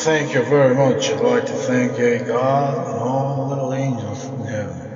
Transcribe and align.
thank 0.00 0.32
you 0.32 0.42
very 0.42 0.74
much. 0.74 1.12
I'd 1.12 1.20
like 1.20 1.46
to 1.46 1.56
thank 1.56 1.96
God 2.26 2.86
and 2.88 3.00
all 3.00 3.34
the 3.36 3.42
little 3.42 3.74
angels 3.74 4.30
in 4.34 4.44
heaven. 4.44 4.89